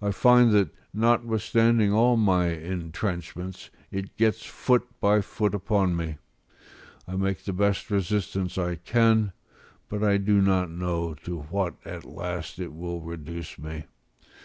I 0.00 0.12
find 0.12 0.52
that, 0.52 0.70
notwithstanding 0.94 1.92
all 1.92 2.16
my 2.16 2.50
entrenchments, 2.50 3.70
it 3.90 4.16
gets 4.16 4.46
foot 4.46 4.86
by 5.00 5.20
foot 5.20 5.52
upon 5.52 5.96
me: 5.96 6.18
I 7.08 7.16
make 7.16 7.42
the 7.44 7.52
best 7.52 7.90
resistance 7.90 8.56
I 8.56 8.76
can, 8.76 9.32
but 9.88 10.04
I 10.04 10.18
do 10.18 10.40
not 10.40 10.70
know 10.70 11.14
to 11.24 11.40
what 11.40 11.74
at 11.84 12.04
last 12.04 12.60
it 12.60 12.72
will 12.72 13.00
reduce 13.00 13.58
me. 13.58 13.86